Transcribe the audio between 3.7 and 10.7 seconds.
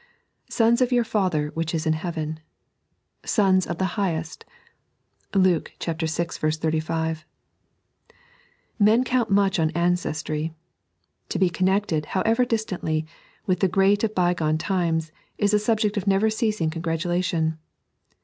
the Highest" (Lube vi. 35). Men count much on ancestry.